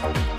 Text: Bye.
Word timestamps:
Bye. 0.00 0.37